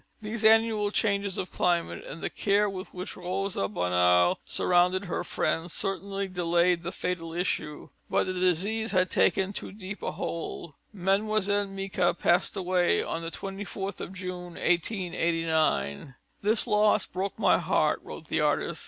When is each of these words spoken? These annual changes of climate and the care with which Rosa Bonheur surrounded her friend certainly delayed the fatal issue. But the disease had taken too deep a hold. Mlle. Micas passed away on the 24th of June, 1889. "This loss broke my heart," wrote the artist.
These 0.19 0.43
annual 0.43 0.89
changes 0.89 1.37
of 1.37 1.51
climate 1.51 2.03
and 2.03 2.23
the 2.23 2.29
care 2.31 2.67
with 2.67 2.91
which 2.91 3.15
Rosa 3.15 3.67
Bonheur 3.67 4.33
surrounded 4.43 5.05
her 5.05 5.23
friend 5.23 5.69
certainly 5.69 6.27
delayed 6.27 6.81
the 6.81 6.91
fatal 6.91 7.35
issue. 7.35 7.89
But 8.09 8.23
the 8.25 8.33
disease 8.33 8.93
had 8.93 9.11
taken 9.11 9.53
too 9.53 9.71
deep 9.71 10.01
a 10.01 10.13
hold. 10.13 10.73
Mlle. 10.91 11.19
Micas 11.67 12.17
passed 12.17 12.57
away 12.57 13.03
on 13.03 13.21
the 13.21 13.29
24th 13.29 14.01
of 14.01 14.13
June, 14.13 14.55
1889. 14.57 16.15
"This 16.41 16.65
loss 16.65 17.05
broke 17.05 17.37
my 17.37 17.59
heart," 17.59 18.01
wrote 18.03 18.27
the 18.27 18.39
artist. 18.41 18.79